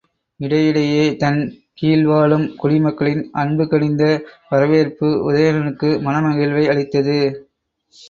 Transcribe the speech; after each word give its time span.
இடைஇடையே 0.39 1.03
தன் 1.15 1.37
கீழ் 1.73 2.05
வாழும் 2.05 2.47
குடி 2.55 2.79
மக்களின் 2.79 3.23
அன்பு 3.35 3.65
கனிந்த 3.67 4.03
வரவேற்பு 4.49 5.09
உதயணனுக்கு 5.29 5.91
மனகிழ்வை 6.05 6.65
அளித்தது. 6.73 7.19